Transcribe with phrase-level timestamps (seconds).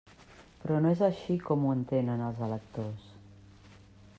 [0.61, 3.13] Però no és així com ho entenen els electors.